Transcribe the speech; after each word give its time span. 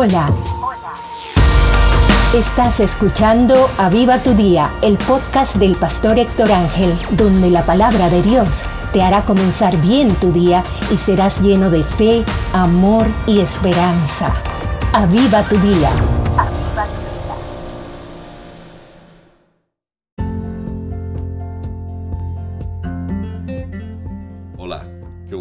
Hola. 0.00 0.30
Estás 2.32 2.78
escuchando 2.78 3.68
Aviva 3.78 4.18
tu 4.20 4.32
Día, 4.32 4.70
el 4.80 4.96
podcast 4.96 5.56
del 5.56 5.74
pastor 5.74 6.20
Héctor 6.20 6.52
Ángel, 6.52 6.94
donde 7.16 7.50
la 7.50 7.64
palabra 7.64 8.08
de 8.08 8.22
Dios 8.22 8.62
te 8.92 9.02
hará 9.02 9.24
comenzar 9.24 9.76
bien 9.78 10.14
tu 10.14 10.30
día 10.30 10.62
y 10.92 10.96
serás 10.96 11.40
lleno 11.40 11.68
de 11.68 11.82
fe, 11.82 12.24
amor 12.52 13.08
y 13.26 13.40
esperanza. 13.40 14.34
Aviva 14.92 15.42
tu 15.42 15.58
Día. 15.58 15.90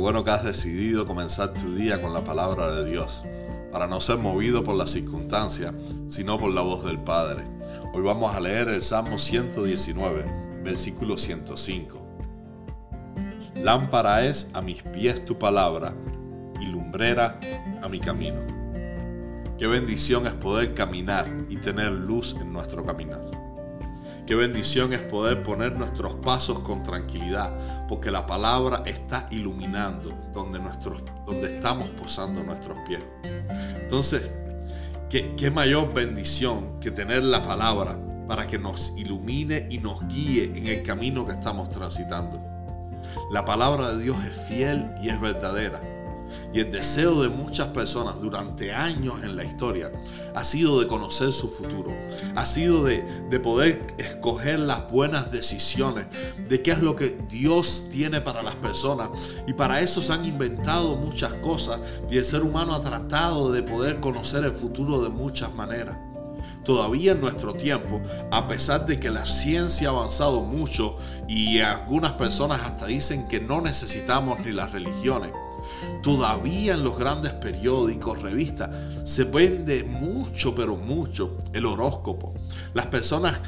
Bueno 0.08 0.24
que 0.24 0.32
has 0.32 0.46
decidido 0.46 1.06
comenzar 1.06 1.52
tu 1.54 1.76
día 1.76 2.02
con 2.02 2.14
la 2.14 2.24
palabra 2.24 2.72
de 2.72 2.90
Dios 2.90 3.26
para 3.74 3.88
no 3.88 4.00
ser 4.00 4.18
movido 4.18 4.64
por 4.64 4.78
las 4.78 4.92
circunstancias, 4.92 5.74
sino 6.08 6.40
por 6.40 6.54
la 6.54 6.62
voz 6.62 6.86
del 6.86 6.98
Padre. 6.98 7.44
Hoy 7.94 8.04
vamos 8.04 8.34
a 8.34 8.40
leer 8.40 8.70
el 8.70 8.82
Salmo 8.82 9.20
119, 9.20 10.62
versículo 10.64 11.18
105. 11.18 12.08
Lámpara 13.56 14.24
es 14.24 14.50
a 14.54 14.62
mis 14.62 14.82
pies 14.82 15.26
tu 15.26 15.38
palabra 15.38 15.94
y 16.62 16.68
lumbrera 16.68 17.38
a 17.82 17.90
mi 17.90 18.00
camino. 18.00 18.40
Qué 19.58 19.68
bendición 19.68 20.26
es 20.26 20.34
poder 20.36 20.74
caminar 20.74 21.28
y 21.50 21.58
tener 21.58 21.92
luz 21.92 22.34
en 22.40 22.54
nuestro 22.54 22.86
caminar. 22.86 23.37
Qué 24.28 24.36
bendición 24.36 24.92
es 24.92 25.00
poder 25.00 25.42
poner 25.42 25.78
nuestros 25.78 26.16
pasos 26.16 26.60
con 26.60 26.84
tranquilidad, 26.84 27.88
porque 27.88 28.12
la 28.12 28.26
palabra 28.26 28.84
está 28.86 29.28
iluminando 29.32 30.14
donde, 30.34 30.60
estamos 31.54 31.90
posando 31.92 32.44
nuestros 32.44 32.78
pies. 32.86 33.00
Entonces, 33.82 34.30
¿qué, 35.10 35.34
qué 35.36 35.50
mayor 35.50 35.94
bendición 35.94 36.78
que 36.82 36.92
tener 36.92 37.24
la 37.24 37.42
palabra 37.42 37.98
para 38.28 38.46
que 38.46 38.60
nos 38.60 38.94
ilumine 38.98 39.68
y 39.70 39.78
nos 39.78 40.06
guíe 40.10 40.52
en 40.54 40.68
el 40.68 40.84
camino 40.84 41.26
que 41.26 41.32
estamos 41.32 41.70
transitando. 41.70 42.42
La 43.32 43.46
palabra 43.46 43.94
de 43.94 44.04
Dios 44.04 44.18
es 44.26 44.36
fiel 44.50 44.94
y 45.02 45.08
es 45.08 45.22
verdadera 45.22 45.97
y 46.54 46.60
el 46.60 46.72
deseo 46.72 47.22
de 47.22 47.30
muchas 47.30 47.68
personas 47.68 48.20
durante 48.20 48.74
años 48.74 49.24
en 49.24 49.36
la 49.36 49.44
historia 49.44 49.92
ha 50.36 50.44
sido 50.44 50.80
de 50.80 50.88
conocer 50.88 51.32
su 51.32 51.50
futuro, 51.50 51.96
ha 52.36 52.46
sido 52.46 52.84
de, 52.84 53.04
de, 53.30 53.40
poder 53.40 53.96
escoger 53.98 54.60
las 54.60 54.90
buenas 54.92 55.32
decisiones, 55.32 56.06
de 56.48 56.62
qué 56.62 56.72
es 56.72 56.80
lo 56.80 56.96
que 56.96 57.18
Dios 57.30 57.88
tiene 57.92 58.22
para 58.22 58.44
las 58.44 58.56
personas. 58.56 59.10
Y 59.48 59.54
para 59.54 59.82
eso 59.82 60.02
se 60.02 60.14
han 60.14 60.26
inventado 60.26 60.96
muchas 60.96 61.34
cosas 61.36 61.80
y 62.10 62.18
el 62.18 62.26
ser 62.26 62.44
humano 62.44 62.74
ha 62.74 62.82
tratado 62.82 63.52
de 63.52 63.64
poder 63.64 64.00
conocer 64.00 64.44
el 64.44 64.52
futuro 64.52 65.02
de 65.02 65.10
muchas 65.10 65.54
maneras 65.54 65.98
todavía 66.68 67.14
en 67.14 67.22
nuestro 67.22 67.54
tiempo, 67.54 68.02
a 68.30 68.46
pesar 68.46 68.86
de 68.86 69.00
que 69.00 69.10
la 69.10 69.24
ciencia 69.24 69.88
ha 69.88 69.92
avanzado 69.92 70.42
mucho 70.42 70.98
y 71.26 71.62
algunas 71.62 72.12
personas 72.12 72.60
hasta 72.62 72.88
dicen 72.88 73.30
que 73.30 73.40
no 73.40 73.62
necesitamos 73.62 74.42
ni 74.42 74.52
las 74.52 74.74
religiones, 74.74 75.32
Todavía 76.02 76.74
en 76.74 76.84
los 76.84 76.98
grandes 76.98 77.34
periódicos, 77.34 78.22
revistas, 78.22 78.70
se 79.04 79.24
vende 79.24 79.84
mucho, 79.84 80.56
pero 80.56 80.76
mucho 80.76 81.38
el 81.54 81.66
horóscopo. 81.66 82.34
Las 82.74 82.88
personas 82.88 83.40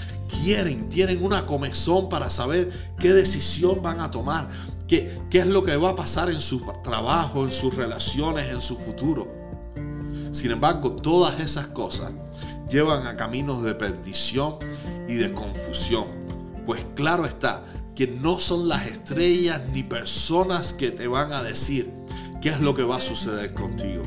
quieren, 0.44 0.90
tienen 0.90 1.24
una 1.24 1.46
comezón 1.46 2.10
para 2.10 2.30
saber 2.30 2.72
qué 3.00 3.14
decisión 3.14 3.82
van 3.82 4.00
a 4.00 4.12
tomar, 4.12 4.50
qué, 4.88 5.20
qué 5.30 5.40
es 5.40 5.48
lo 5.48 5.64
que 5.64 5.78
va 5.78 5.92
a 5.92 5.96
pasar 5.96 6.30
en 6.30 6.42
su 6.42 6.66
trabajo, 6.84 7.46
en 7.46 7.52
sus 7.52 7.74
relaciones, 7.74 8.52
en 8.52 8.62
su 8.62 8.78
futuro. 8.78 9.28
Sin 10.32 10.52
embargo, 10.52 10.92
todas 10.92 11.40
esas 11.40 11.68
cosas 11.68 12.12
llevan 12.70 13.08
a 13.08 13.16
caminos 13.18 13.64
de 13.64 13.74
perdición 13.74 14.56
y 15.08 15.16
de 15.16 15.34
confusión. 15.34 16.06
Pues 16.66 16.86
claro 16.96 17.26
está 17.26 17.64
que 17.96 18.08
no 18.08 18.40
son 18.40 18.70
las 18.70 18.88
estrellas 18.88 19.62
ni 19.74 19.84
personas 19.84 20.72
que 20.72 20.92
te 20.92 21.08
van 21.08 21.34
a 21.34 21.42
decir 21.44 21.92
qué 22.42 22.50
es 22.50 22.60
lo 22.60 22.74
que 22.74 22.84
va 22.84 22.98
a 22.98 23.02
suceder 23.02 23.54
contigo. 23.54 24.04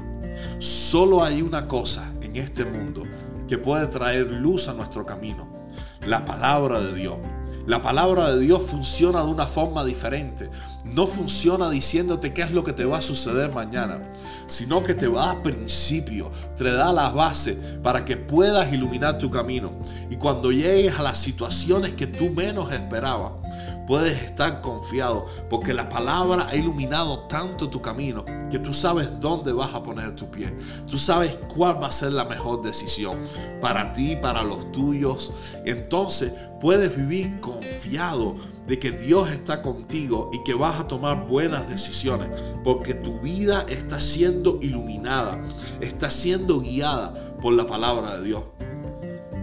Solo 0.59 1.23
hay 1.23 1.43
una 1.43 1.69
cosa 1.69 2.11
en 2.21 2.37
este 2.37 2.65
mundo 2.65 3.05
que 3.49 3.59
puede 3.59 3.87
traer 3.87 4.31
luz 4.31 4.69
a 4.69 4.73
nuestro 4.73 5.05
camino, 5.05 5.69
la 6.07 6.25
palabra 6.25 6.81
de 6.81 6.95
Dios. 6.95 7.17
La 7.65 7.81
palabra 7.81 8.33
de 8.33 8.41
Dios 8.41 8.63
funciona 8.63 9.21
de 9.25 9.31
una 9.31 9.47
forma 9.47 9.85
diferente. 9.85 10.51
No 10.85 11.07
funciona 11.07 11.71
diciéndote 11.71 12.35
qué 12.35 12.43
es 12.43 12.51
lo 12.51 12.65
que 12.65 12.73
te 12.73 12.85
va 12.85 12.99
a 12.99 13.03
suceder 13.03 13.53
mañana, 13.53 14.03
sino 14.49 14.83
que 14.83 14.95
te 14.95 15.07
va 15.07 15.31
a 15.31 15.43
principio, 15.45 16.33
te 16.57 16.73
da 16.73 16.93
la 16.93 17.11
base 17.11 17.55
para 17.81 18.05
que 18.05 18.17
puedas 18.17 18.73
iluminar 18.73 19.19
tu 19.19 19.31
camino. 19.31 19.71
Y 20.11 20.17
cuando 20.17 20.51
llegues 20.51 20.99
a 20.99 21.03
las 21.03 21.19
situaciones 21.19 21.93
que 21.93 22.09
tú 22.09 22.31
menos 22.31 22.73
esperabas, 22.73 23.42
puedes 23.87 24.23
estar 24.23 24.61
confiado 24.61 25.27
porque 25.51 25.75
la 25.75 25.89
palabra 25.89 26.47
ha 26.49 26.57
iluminado 26.57 27.21
tanto 27.21 27.69
tu 27.69 27.81
camino 27.83 28.25
que 28.51 28.59
tú 28.59 28.73
sabes 28.73 29.21
dónde 29.21 29.53
vas 29.53 29.75
a 29.75 29.83
poner 29.83 30.15
tu 30.15 30.31
pie. 30.31 30.55
Tú 30.87 30.99
sabes 30.99 31.39
cuál 31.55 31.83
va 31.83 31.89
a 31.89 31.93
ser 31.93 32.13
la 32.13 32.25
mejor 32.25 32.63
decisión 32.63 33.19
para 33.61 33.93
ti, 33.93 34.17
para 34.17 34.43
los 34.43 34.71
tuyos. 34.73 35.33
Entonces 35.65 36.33
puedes 36.61 36.97
vivir 36.97 37.41
confiado 37.41 38.37
de 38.67 38.79
que 38.79 38.93
Dios 38.93 39.31
está 39.31 39.63
contigo 39.63 40.31
y 40.33 40.43
que 40.45 40.55
vas 40.55 40.81
a 40.81 40.87
tomar 40.87 41.27
buenas 41.27 41.69
decisiones 41.69 42.29
porque 42.63 42.95
tu 42.95 43.19
vida 43.21 43.67
está 43.69 44.01
siendo 44.01 44.59
iluminada, 44.63 45.43
está 45.81 46.11
siendo 46.11 46.61
guiada 46.61 47.37
por 47.41 47.53
la 47.55 47.67
palabra 47.67 48.17
de 48.17 48.25
Dios. 48.25 48.45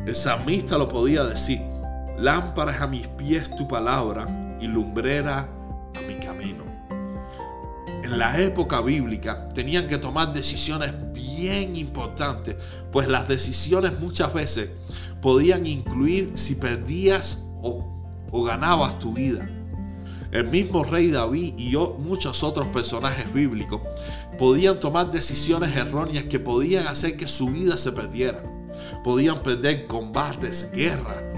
El 0.05 0.15
salmista 0.15 0.77
lo 0.77 0.87
podía 0.87 1.23
decir. 1.23 1.59
Lámparas 2.19 2.81
a 2.81 2.87
mis 2.87 3.07
pies 3.07 3.55
tu 3.55 3.65
palabra 3.65 4.57
y 4.59 4.67
lumbrera 4.67 5.49
a 5.97 6.01
mi 6.05 6.15
camino. 6.15 6.65
En 8.03 8.19
la 8.19 8.41
época 8.41 8.81
bíblica 8.81 9.47
tenían 9.49 9.87
que 9.87 9.97
tomar 9.97 10.33
decisiones 10.33 10.93
bien 11.13 11.77
importantes, 11.77 12.57
pues 12.91 13.07
las 13.07 13.29
decisiones 13.29 13.97
muchas 14.01 14.33
veces 14.33 14.69
podían 15.21 15.65
incluir 15.65 16.33
si 16.35 16.55
perdías 16.55 17.45
o, 17.61 17.85
ganabas 18.45 18.99
tu 18.99 19.13
vida. 19.13 19.49
El 20.33 20.47
mismo 20.47 20.83
rey 20.83 21.11
David 21.11 21.53
y 21.57 21.77
muchos 21.99 22.43
otros 22.43 22.67
personajes 22.67 23.31
bíblicos 23.33 23.79
podían 24.37 24.77
tomar 24.77 25.09
decisiones 25.09 25.73
erróneas 25.73 26.25
que 26.25 26.39
podían 26.39 26.85
hacer 26.87 27.15
que 27.15 27.29
su 27.29 27.47
vida 27.47 27.77
se 27.77 27.93
perdiera. 27.93 28.43
Podían 29.05 29.41
perder 29.41 29.87
combates, 29.87 30.69
guerras, 30.73 31.28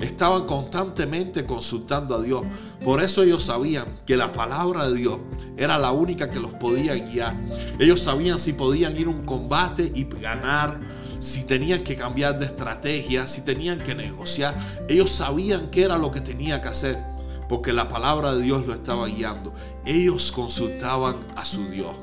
estaban 0.00 0.46
constantemente 0.46 1.44
consultando 1.44 2.14
a 2.14 2.22
Dios. 2.22 2.42
Por 2.84 3.02
eso 3.02 3.22
ellos 3.22 3.44
sabían 3.44 3.86
que 4.06 4.16
la 4.16 4.32
palabra 4.32 4.88
de 4.88 4.96
Dios 4.96 5.18
era 5.56 5.78
la 5.78 5.92
única 5.92 6.30
que 6.30 6.40
los 6.40 6.52
podía 6.52 6.94
guiar. 6.94 7.36
Ellos 7.78 8.00
sabían 8.00 8.38
si 8.38 8.52
podían 8.52 8.96
ir 8.96 9.06
a 9.06 9.10
un 9.10 9.24
combate 9.24 9.90
y 9.94 10.04
ganar, 10.04 10.80
si 11.18 11.44
tenían 11.44 11.82
que 11.82 11.96
cambiar 11.96 12.38
de 12.38 12.46
estrategia, 12.46 13.26
si 13.26 13.42
tenían 13.42 13.78
que 13.78 13.94
negociar. 13.94 14.54
Ellos 14.88 15.10
sabían 15.10 15.70
qué 15.70 15.84
era 15.84 15.98
lo 15.98 16.10
que 16.10 16.20
tenía 16.20 16.60
que 16.60 16.68
hacer, 16.68 17.02
porque 17.48 17.72
la 17.72 17.88
palabra 17.88 18.34
de 18.34 18.42
Dios 18.42 18.66
lo 18.66 18.74
estaba 18.74 19.06
guiando. 19.06 19.54
Ellos 19.84 20.32
consultaban 20.32 21.16
a 21.36 21.44
su 21.44 21.68
Dios. 21.68 21.94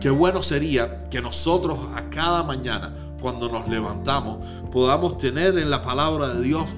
Qué 0.00 0.10
bueno 0.10 0.42
sería 0.42 1.08
que 1.08 1.20
nosotros 1.20 1.78
a 1.94 2.10
cada 2.10 2.42
mañana 2.42 2.92
cuando 3.22 3.48
nos 3.48 3.68
levantamos, 3.68 4.38
podamos 4.72 5.16
tener 5.16 5.56
en 5.56 5.70
la 5.70 5.80
palabra 5.80 6.28
de 6.28 6.42
Dios 6.42 6.68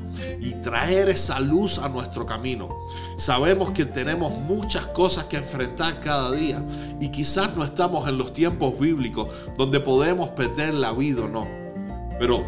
y 0.41 0.53
traer 0.57 1.09
esa 1.09 1.41
luz 1.41 1.79
a 1.79 1.89
nuestro 1.89 2.27
camino. 2.27 2.69
Sabemos 3.17 3.71
que 3.71 3.87
tenemos 3.87 4.31
muchas 4.31 4.87
cosas 4.89 5.25
que 5.25 5.39
enfrentar 5.39 6.01
cada 6.01 6.31
día 6.33 6.63
y 7.01 7.09
quizás 7.09 7.57
no 7.57 7.65
estamos 7.65 8.07
en 8.09 8.19
los 8.19 8.33
tiempos 8.35 8.79
bíblicos 8.79 9.29
donde 9.57 9.81
podemos 9.81 10.29
perder 10.31 10.75
la 10.75 10.93
vida 10.93 11.23
o 11.23 11.29
no. 11.29 11.49
Pero 12.19 12.45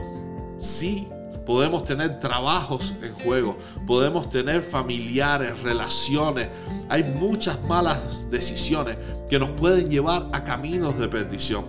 sí 0.59 1.09
podemos 1.47 1.85
tener 1.85 2.19
trabajos 2.19 2.93
en 3.01 3.15
juego, 3.15 3.57
podemos 3.87 4.29
tener 4.29 4.61
familiares, 4.63 5.63
relaciones. 5.63 6.51
Hay 6.89 7.05
muchas 7.05 7.63
malas 7.63 8.29
decisiones 8.31 8.99
que 9.31 9.39
nos 9.39 9.51
pueden 9.51 9.89
llevar 9.89 10.27
a 10.33 10.43
caminos 10.43 10.99
de 10.99 11.09
perdición. 11.09 11.65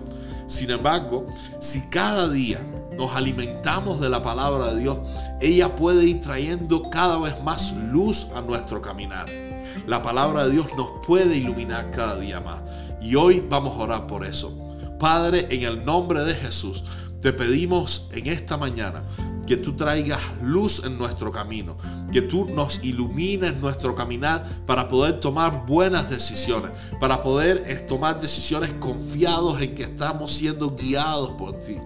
Sin 0.48 0.70
embargo, 0.70 1.26
si 1.60 1.88
cada 1.88 2.28
día 2.28 2.60
nos 2.96 3.14
alimentamos 3.14 4.00
de 4.00 4.08
la 4.08 4.20
palabra 4.20 4.74
de 4.74 4.80
Dios, 4.80 4.98
ella 5.40 5.76
puede 5.76 6.04
ir 6.04 6.20
trayendo 6.20 6.90
cada 6.90 7.18
vez 7.18 7.40
más 7.42 7.72
luz 7.76 8.26
a 8.34 8.40
nuestro 8.40 8.82
caminar. 8.82 9.26
La 9.86 10.02
palabra 10.02 10.44
de 10.44 10.50
Dios 10.50 10.70
nos 10.76 10.88
puede 11.06 11.36
iluminar 11.36 11.90
cada 11.92 12.18
día 12.18 12.40
más. 12.40 12.60
Y 13.00 13.14
hoy 13.14 13.44
vamos 13.48 13.78
a 13.78 13.84
orar 13.84 14.06
por 14.08 14.26
eso. 14.26 14.52
Padre, 14.98 15.46
en 15.50 15.62
el 15.62 15.84
nombre 15.84 16.24
de 16.24 16.34
Jesús, 16.34 16.82
te 17.20 17.32
pedimos 17.32 18.08
en 18.12 18.26
esta 18.26 18.56
mañana 18.56 19.02
que 19.48 19.56
tú 19.56 19.72
traigas 19.72 20.20
luz 20.42 20.84
en 20.84 20.98
nuestro 20.98 21.32
camino, 21.32 21.78
que 22.12 22.20
tú 22.20 22.44
nos 22.44 22.84
ilumines 22.84 23.56
nuestro 23.56 23.96
caminar 23.96 24.46
para 24.66 24.86
poder 24.86 25.20
tomar 25.20 25.64
buenas 25.64 26.10
decisiones, 26.10 26.70
para 27.00 27.22
poder 27.22 27.64
eh, 27.66 27.76
tomar 27.76 28.20
decisiones 28.20 28.74
confiados 28.74 29.58
en 29.62 29.74
que 29.74 29.84
estamos 29.84 30.32
siendo 30.32 30.76
guiados 30.76 31.30
por 31.30 31.58
ti. 31.60 31.78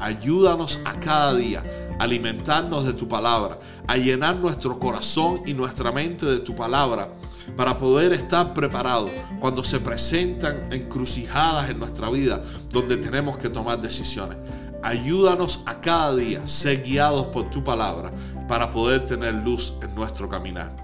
Ayúdanos 0.00 0.80
a 0.86 0.98
cada 0.98 1.34
día 1.34 1.62
a 1.98 2.04
alimentarnos 2.04 2.86
de 2.86 2.94
tu 2.94 3.06
palabra, 3.06 3.58
a 3.86 3.98
llenar 3.98 4.36
nuestro 4.36 4.78
corazón 4.78 5.42
y 5.44 5.52
nuestra 5.52 5.92
mente 5.92 6.24
de 6.24 6.38
tu 6.38 6.56
palabra 6.56 7.10
para 7.54 7.76
poder 7.76 8.14
estar 8.14 8.54
preparados 8.54 9.10
cuando 9.40 9.62
se 9.62 9.78
presentan 9.78 10.72
encrucijadas 10.72 11.68
en 11.68 11.78
nuestra 11.78 12.08
vida 12.08 12.42
donde 12.70 12.96
tenemos 12.96 13.36
que 13.36 13.50
tomar 13.50 13.78
decisiones. 13.78 14.38
Ayúdanos 14.82 15.62
a 15.64 15.80
cada 15.80 16.14
día 16.16 16.44
ser 16.44 16.82
guiados 16.82 17.26
por 17.26 17.48
tu 17.50 17.62
palabra 17.62 18.10
para 18.48 18.70
poder 18.70 19.06
tener 19.06 19.32
luz 19.34 19.74
en 19.80 19.94
nuestro 19.94 20.28
caminar. 20.28 20.74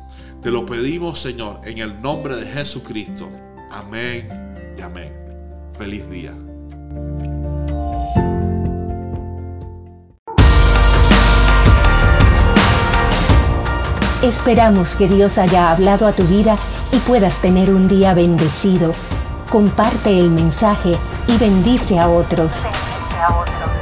Te 0.41 0.53
lo 0.53 0.65
pedimos, 0.65 1.19
Señor, 1.19 1.61
en 1.65 1.79
el 1.79 2.01
nombre 2.01 2.37
de 2.37 2.47
Jesucristo. 2.47 3.29
Amén 3.73 4.55
y 4.79 4.81
amén. 4.83 5.13
Feliz 5.77 6.09
día. 6.09 6.33
Esperamos 14.23 14.95
que 14.95 15.09
Dios 15.09 15.39
haya 15.39 15.73
hablado 15.73 16.07
a 16.07 16.13
tu 16.13 16.23
vida 16.25 16.57
y 16.93 16.99
puedas 16.99 17.41
tener 17.43 17.71
un 17.71 17.89
día 17.89 18.15
bendecido. 18.15 18.93
Comparte 19.51 20.19
el 20.19 20.31
mensaje 20.31 20.97
y 21.27 21.37
bendice 21.37 21.99
a 21.99 22.09
otros. 22.09 22.65
Bendice 22.65 23.17
a 23.21 23.41
otros. 23.41 23.78